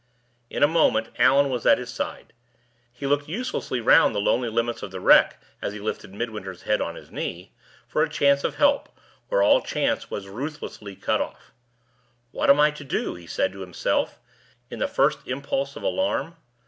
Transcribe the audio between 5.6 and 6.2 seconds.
as he lifted